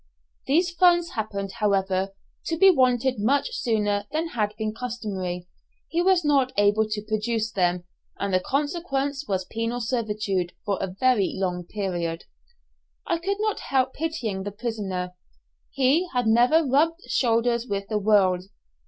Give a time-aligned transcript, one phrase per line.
[0.47, 2.15] These funds happened, however,
[2.47, 5.47] to be wanted much sooner than had been customary,
[5.89, 7.83] he was not able to produce them,
[8.17, 12.23] and the consequence was penal servitude for a very long period.
[13.05, 15.13] I could not help pitying the prisoner.
[15.69, 18.45] He had never rubbed shoulders with the world.